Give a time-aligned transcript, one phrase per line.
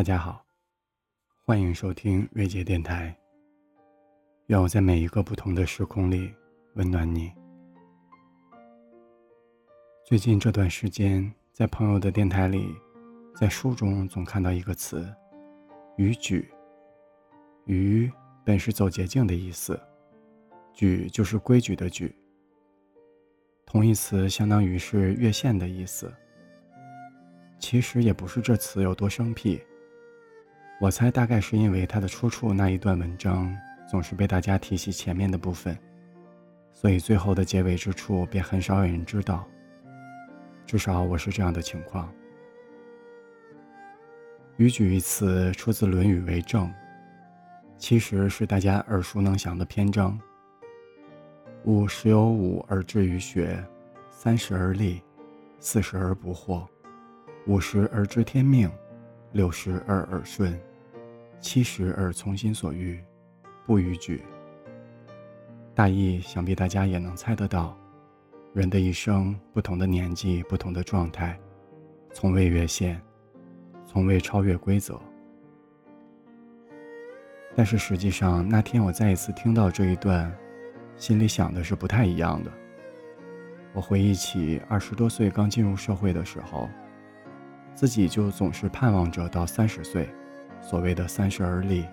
[0.00, 0.42] 大家好，
[1.44, 3.14] 欢迎收听瑞杰电台。
[4.46, 6.34] 愿我在每一个不同的时空里
[6.72, 7.30] 温暖你。
[10.06, 12.74] 最近这段时间，在朋友的电台里，
[13.36, 15.06] 在书中总看到一个词
[15.98, 16.50] “逾矩”。
[17.68, 18.10] 逾
[18.42, 19.78] 本是走捷径的意思，
[20.72, 22.16] 矩就是规矩的矩。
[23.66, 26.10] 同义词相当于是越线的意思。
[27.58, 29.62] 其实也不是这词有多生僻，
[30.80, 33.54] 我猜大概是因为它的出处那一段文章
[33.86, 35.76] 总是被大家提起前面的部分，
[36.72, 39.46] 所以最后的结尾之处便很少有人知道。
[40.64, 42.10] 至少我是这样的情况。
[44.56, 46.66] 逾矩一词出自《论语为政》，
[47.76, 50.18] 其实是大家耳熟能详的篇章。
[51.64, 53.62] 吾十有五而志于学，
[54.08, 55.02] 三十而立，
[55.58, 56.66] 四十而不惑，
[57.46, 58.70] 五十而知天命，
[59.32, 60.58] 六十而耳顺，
[61.40, 63.02] 七十而从心所欲，
[63.66, 64.22] 不逾矩。
[65.74, 67.76] 大意想必大家也能猜得到，
[68.52, 71.38] 人的一生，不同的年纪，不同的状态，
[72.12, 73.00] 从未越线，
[73.86, 75.00] 从未超越规则。
[77.56, 80.30] 但是实际上，那天我再一次听到这一段。
[80.96, 82.52] 心里想的是不太一样的。
[83.72, 86.68] 我回忆起二十多岁刚进入社会的时候，
[87.74, 90.10] 自己就总是盼望着到三十岁，
[90.60, 91.86] 所谓的三十而立，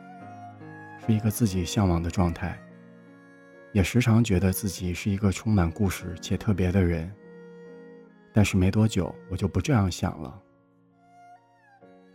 [1.05, 2.57] 是一个自己向往的状态。
[3.73, 7.11] 也时常觉得自己是一个充满故事且特别的人。
[8.33, 10.41] 但是没多久，我就不这样想了。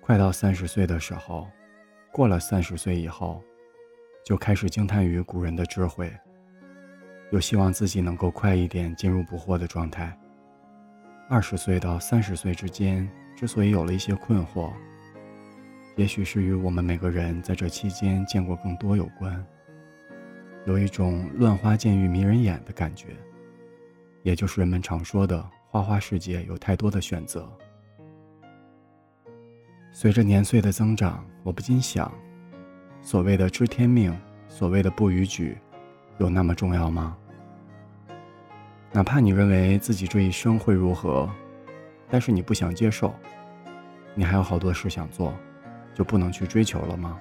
[0.00, 1.48] 快到三十岁的时候，
[2.12, 3.42] 过了三十岁以后，
[4.25, 6.12] 就开始惊叹于古人的智慧。
[7.30, 10.17] 又希望自己能够快一点进入不惑的状态。
[11.28, 14.73] 二十岁到三十岁之间，之所以有了一些困惑，
[15.97, 19.45] 也许是与我们每个人在这期间见过更多有关。
[20.65, 23.08] 有一种乱花渐欲迷人眼的感觉，
[24.23, 27.47] 也就是人们常说的花花世界有太多的选择。
[29.92, 32.11] 随着年岁的增长，我不禁想：
[33.03, 34.17] 所谓的知天命，
[34.48, 35.59] 所谓的不逾矩，
[36.19, 37.17] 有那么重要吗？
[38.92, 41.29] 哪怕你认为自己这一生会如何，
[42.09, 43.14] 但是你不想接受，
[44.14, 45.35] 你还有好多事想做，
[45.95, 47.19] 就不能去追求了吗？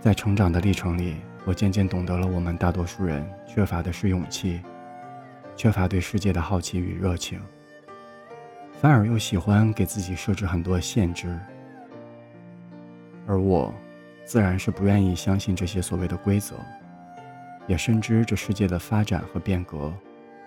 [0.00, 4.60] 在成长的历程里，我渐渐懂得了，我们大多数人缺乏的是勇气，
[5.56, 7.40] 缺乏对世界的好奇与热情，
[8.80, 11.36] 反而又喜欢给自己设置很多限制。
[13.26, 13.74] 而我，
[14.24, 16.54] 自然是不愿意相信这些所谓的规则。
[17.66, 19.92] 也深知这世界的发展和变革，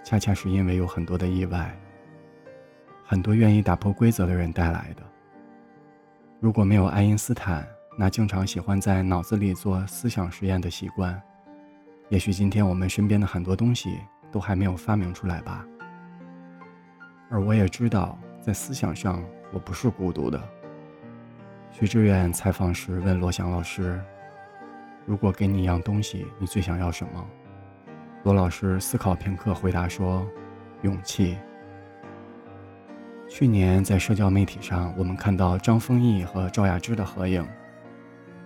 [0.05, 1.77] 恰恰是因为有很多的意外，
[3.03, 5.03] 很多愿意打破规则的人带来的。
[6.41, 7.67] 如果没有爱因斯坦
[7.97, 11.21] 那经常喜欢在脑子里做思想实验的习惯，
[12.07, 13.99] 也许今天我们身边的很多东西
[14.31, 15.65] 都还没有发明出来吧。
[17.29, 20.41] 而我也知道，在思想上我不是孤独的。
[21.71, 24.01] 徐志远采访时问罗翔老师。
[25.05, 27.27] 如果给你一样东西，你最想要什么？
[28.23, 30.25] 罗老师思考片刻，回答说
[30.83, 31.37] ：“勇气。”
[33.29, 37.47] 去年在社交媒体上，我们看到张丰毅和赵雅芝的合影，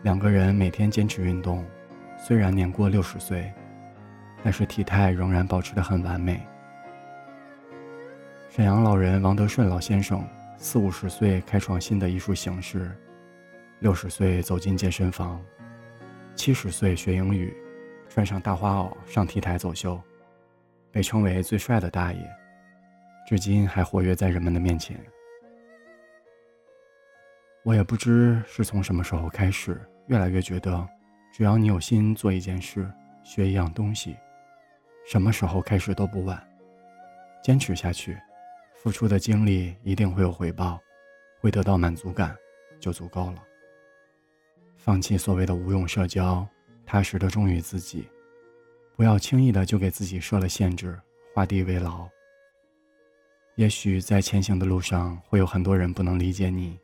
[0.04, 1.66] 两个人每天坚持运动，
[2.20, 3.50] 虽然年过六十岁，
[4.44, 6.46] 但是体态仍然保持得很完美。
[8.50, 10.22] 沈阳老人王德顺老先生
[10.58, 12.92] 四五十岁开创新的艺术形式，
[13.80, 15.42] 六十岁走进健身房。
[16.36, 17.56] 七十岁学英语，
[18.10, 20.00] 穿上大花袄上 T 台走秀，
[20.92, 22.30] 被称为最帅的大爷，
[23.26, 25.00] 至今还活跃在人们的面前。
[27.64, 30.88] 我也不知是从什么时候开始，越来越觉得，
[31.34, 32.92] 只要你有心做一件事，
[33.24, 34.18] 学一样东西，
[35.08, 36.46] 什么时候开始都不晚。
[37.42, 38.18] 坚持下去，
[38.76, 40.78] 付出的精力一定会有回报，
[41.40, 42.36] 会得到满足感，
[42.80, 43.42] 就足够了。
[44.76, 46.46] 放弃所谓的无用社交，
[46.86, 48.10] 踏实的忠于自己，
[48.98, 51.00] 不要轻易的就给自己设了限制，
[51.34, 52.10] 画地为牢。
[53.56, 56.80] 也许在前行的路上会有很多人不能理解你，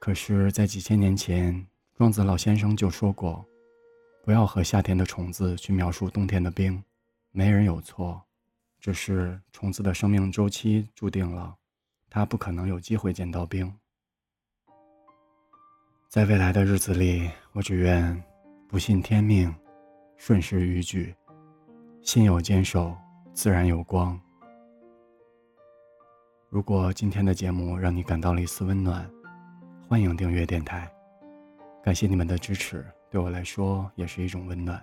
[0.00, 1.64] 可是，在几千年前，
[1.94, 3.46] 庄子老先生就说过
[4.24, 6.82] ：“不要和夏天的虫子去描述冬天的冰，
[7.30, 8.20] 没人有错，
[8.80, 11.54] 只是虫子的生命周期注定了，
[12.10, 13.72] 它不可能有机会见到冰。”
[16.10, 18.20] 在未来的日子里，我只愿
[18.66, 19.54] 不信天命，
[20.16, 21.14] 顺势逾矩，
[22.02, 22.96] 心有坚守，
[23.32, 24.20] 自然有光。
[26.50, 29.06] 如果今天的节目让你感到了一丝温暖，
[29.86, 30.90] 欢迎订阅电台。
[31.84, 34.82] 感谢你们的支持，对我来说也是一种温暖。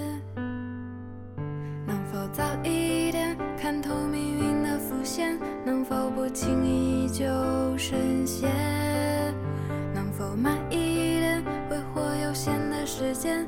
[2.33, 7.25] 早一点看透命运的伏线，能否不轻易就
[7.77, 8.49] 深陷？
[9.93, 13.45] 能否慢一点挥霍有限的时间？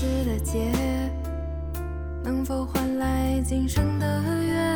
[0.00, 0.72] 世的劫
[2.24, 4.74] 能否换来今生的缘？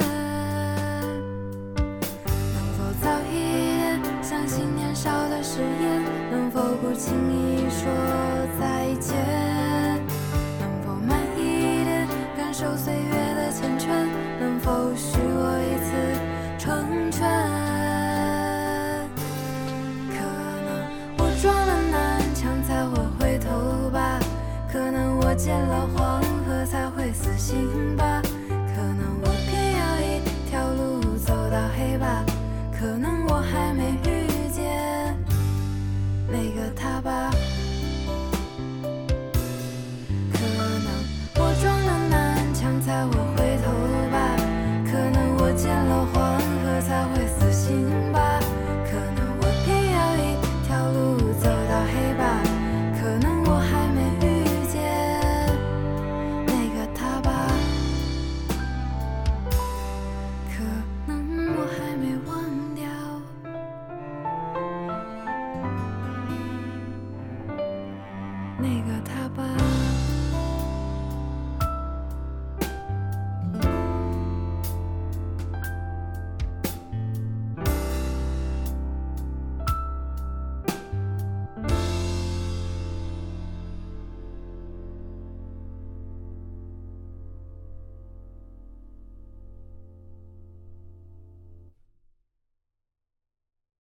[2.53, 6.03] 能否早一点相信年少的誓言？
[6.31, 7.91] 能否不轻易说